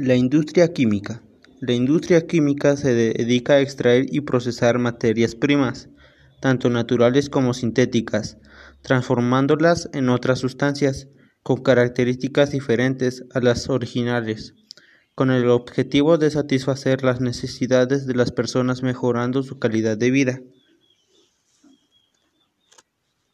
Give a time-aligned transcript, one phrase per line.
[0.00, 1.24] La industria química.
[1.60, 5.88] La industria química se dedica a extraer y procesar materias primas,
[6.40, 8.38] tanto naturales como sintéticas,
[8.82, 11.08] transformándolas en otras sustancias
[11.42, 14.54] con características diferentes a las originales,
[15.16, 20.40] con el objetivo de satisfacer las necesidades de las personas mejorando su calidad de vida.